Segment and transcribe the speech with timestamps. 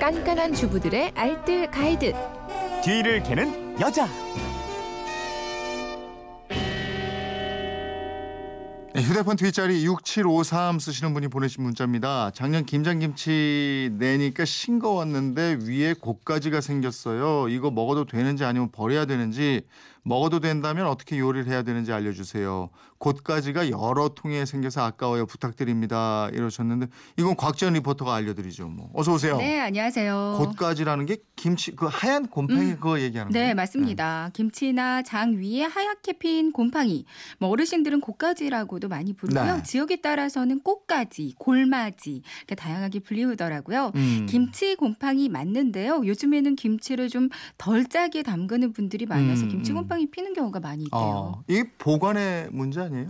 [0.00, 2.14] 깐깐한 주부들의 알뜰 가이드.
[2.84, 4.06] 뒤를 캐는 여자.
[8.94, 12.30] 네, 휴대폰 뒷자리 6753 쓰시는 분이 보내신 문자입니다.
[12.32, 17.48] 작년 김장김치 내니까 싱거웠는데 위에 곡가지가 생겼어요.
[17.48, 19.62] 이거 먹어도 되는지 아니면 버려야 되는지
[20.04, 22.70] 먹어도 된다면 어떻게 요리를 해야 되는지 알려주세요.
[22.98, 25.26] 곳가지가 여러 통에 생겨서 아까워요.
[25.26, 26.28] 부탁드립니다.
[26.32, 28.68] 이러셨는데 이건 곽지연 리포터가 알려드리죠.
[28.68, 29.36] 뭐 어서 오세요.
[29.38, 30.36] 네, 안녕하세요.
[30.38, 32.74] 곳가지라는 게 김치 그 하얀 곰팡이 음.
[32.76, 33.46] 그거 얘기하는 거예요?
[33.48, 34.30] 네, 맞습니다.
[34.32, 37.04] 김치나 장 위에 하얗게 핀 곰팡이.
[37.38, 39.56] 뭐 어르신들은 곶가지라고도 많이 부르고요.
[39.56, 39.62] 네.
[39.62, 43.92] 지역에 따라서는 꽃가지, 골마지 이렇게 다양하게 불리우더라고요.
[43.94, 44.26] 음.
[44.28, 46.02] 김치 곰팡이 맞는데요.
[46.04, 49.76] 요즘에는 김치를 좀 덜 짜게 담그는 분들이 많아서 음, 김치 음.
[49.76, 51.00] 곰팡이 피는 경우가 많이 있대요.
[51.00, 53.08] 어, 이게 보관의 문제 아니에요?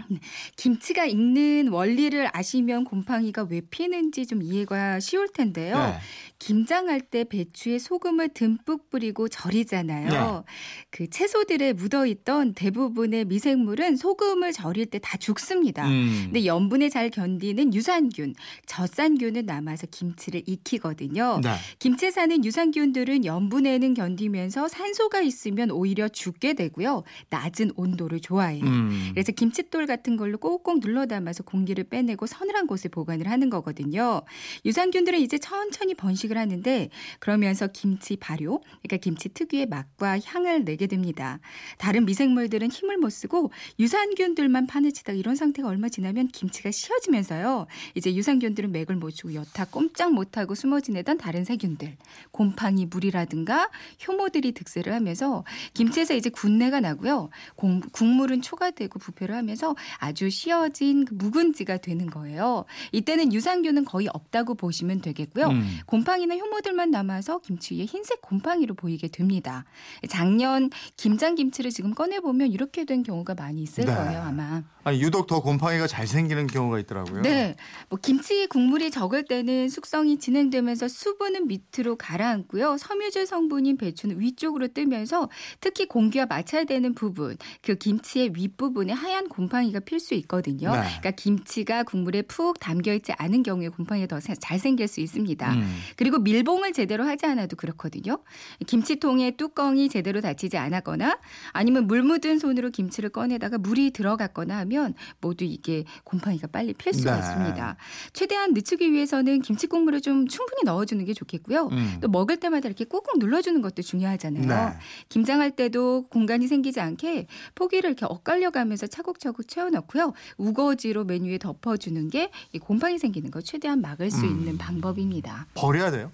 [0.56, 5.77] 김치가 익는 원리를 아시면 곰팡이가 왜 피는지 좀 이해가 쉬울 텐데요.
[5.78, 5.95] 네.
[6.38, 10.08] 김장할 때 배추에 소금을 듬뿍 뿌리고 절이잖아요.
[10.47, 10.53] 네.
[10.91, 15.86] 그 채소들에 묻어있던 대부분의 미생물은 소금을 절일 때 다 죽습니다.
[15.88, 16.25] 음.
[16.27, 18.34] 근데 염분에 잘 견디는 유산균,
[18.66, 21.41] 젖산균은 남아서 김치를 익히거든요.
[21.42, 21.55] 네.
[21.78, 27.05] 김치에 사는 유산균들은 염분에는 견디면서 산소가 있으면 오히려 죽게 되고요.
[27.31, 28.64] 낮은 온도를 좋아해요.
[28.64, 29.10] 음.
[29.14, 34.22] 그래서 김 칫돌 같은 걸로 꼭꼭 눌러 담아서 공기를 빼내고 서늘한 곳에 보관을 하는 거거든요.
[34.64, 36.88] 유산균들은 이제 천천히 번식을 하는데
[37.19, 41.41] 그러면서 김치 발효, 그러니까 김치 특유의 맛과 향을 내게 됩니다.
[41.78, 47.66] 다른 미생물들은 힘을 못 쓰고 유산균들만 치다가 이런 상태가 얼마 지나면 김치가 쉬어지면서요.
[47.94, 51.97] 이제 유산균들은 맥을 못 추고 여타 꼼짝 못하고 숨어 지내던 다른 세균들,
[52.30, 53.70] 곰팡이 물이라든가
[54.06, 55.44] 효모들이 득세를 하면서
[55.75, 57.30] 김치에서 이제 군내가 나고요.
[57.56, 59.58] 공- 국물은 초가되고 부패를 하면서
[59.98, 62.64] 아주 쉬어진 그 묵은지가 되는 거예요.
[62.92, 65.47] 이때는 유산균은 거의 없다고 보시면 되겠고요.
[65.48, 65.78] 음.
[65.87, 69.65] 곰팡이나 효모들만 남아서 김치 위에 흰색 곰팡이로 보이게 됩니다.
[70.09, 73.94] 작년 김장 김치를 지금 꺼내 보면 이렇게 된 경우가 많이 있을 네.
[73.94, 74.62] 거예요, 아마.
[74.84, 77.22] 아니 유독 더 곰팡이가 잘 생기는 경우가 있더라고요.
[77.22, 77.56] 네.
[77.91, 82.78] 뭐 김치 국물이 적을 때는 숙성이 진행되면서 수분은 밑으로 가라앉고요.
[82.78, 85.28] 섬유질 성분인 배추는 위쪽으로 뜨면서
[85.61, 90.70] 특히 공기와 맞춰야 되는 부분, 그 김치의 윗부분에 하얀 곰팡이 가 필 수 있거든요.
[90.72, 90.81] 네.
[90.82, 95.54] 그러니까 김치가 국물에 푹 담겨 있지 않은 경우에 곰팡이가 더 잘 생길 수 있습니다.
[95.54, 95.81] 음.
[95.97, 98.19] 그리고 밀봉을 제대로 하지 않아도 그렇거든요.
[98.66, 101.19] 김치통의 뚜껑이 제대로 닫히지 않았거나
[101.53, 107.14] 아니면 물 묻은 손으로 김치를 꺼내다가 물이 들어갔거나 하면 모두 이게 곰팡이가 빨리 필 수가
[107.14, 107.19] 네.
[107.20, 107.76] 있습니다.
[108.12, 111.69] 최대한 늦추기 위해서는 김치 국물을 좀 충분히 넣어주는 게 좋겠고요.
[111.72, 111.98] 음.
[112.00, 114.47] 또 먹을 때마다 이렇게 꾹꾹 눌러주는 것도 중요하잖아요.
[114.47, 114.78] 네.
[115.08, 120.12] 김장할 때도 공간이 생기지 않게 포기를 이렇게 엇갈려 가면서 차곡차곡 채워넣고요.
[120.37, 124.31] 우거지로 메뉴에 덮어주는 게이 곰팡이 생기는 거 최대한 막을 수 음.
[124.31, 125.47] 있는 방법입니다.
[125.54, 126.10] 버려야 돼요.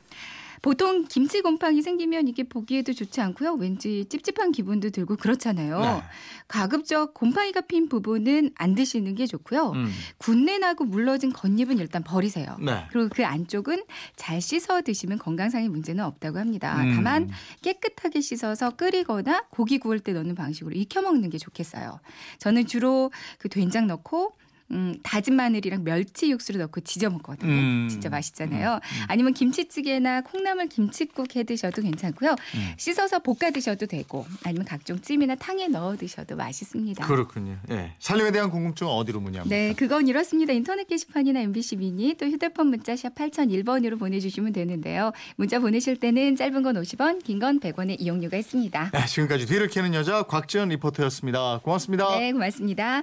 [0.64, 3.52] 보통 김치 곰팡이 생기면 이게 보기에도 좋지 않고요.
[3.52, 5.78] 왠지 찝찝한 기분도 들고 그렇잖아요.
[5.78, 6.02] 네.
[6.48, 9.72] 가급적 곰팡이가 핀 부분은 안 드시는 게 좋고요.
[9.72, 9.92] 음.
[10.16, 12.56] 군내 나고 물러진 겉잎은 일단 버리세요.
[12.60, 12.86] 네.
[12.90, 13.84] 그리고 그 안쪽은
[14.16, 16.82] 잘 씻어 드시면 건강상의 문제는 없다고 합니다.
[16.82, 16.94] 음.
[16.94, 17.28] 다만
[17.60, 22.00] 깨끗하게 씻어서 끓이거나 고기 구울 때 넣는 방식으로 익혀 먹는 게 좋겠어요.
[22.38, 24.32] 저는 주로 그 된장 넣고
[24.70, 27.50] 음, 다진 마늘이랑 멸치 육수를 넣고 지져 먹거든요.
[27.52, 27.88] 음.
[27.90, 28.80] 진짜 맛있잖아요.
[29.08, 32.30] 아니면 김치찌개나 콩나물 김치국 해 드셔도 괜찮고요.
[32.30, 32.72] 음.
[32.78, 37.06] 씻어서 볶아 드셔도 되고 아니면 각종 찜이나 탕에 넣어 드셔도 맛있습니다.
[37.06, 37.58] 그렇군요.
[37.70, 37.92] 예.
[37.98, 39.54] 살림에 대한 궁금증은 어디로 문의합니까?
[39.54, 40.52] 네, 그건 이렇습니다.
[40.52, 45.12] 인터넷 게시판이나 MBC 미니 또 휴대폰 문자 샵 8001번으로 보내 주시면 되는데요.
[45.36, 48.90] 문자 보내실 때는 짧은 건 50원, 긴 건 100원의 이용료가 있습니다.
[48.92, 51.60] 네, 지금까지 뒤를 캐는 여자 곽지연 리포터였습니다.
[51.62, 52.18] 고맙습니다.
[52.18, 53.02] 네, 고맙습니다.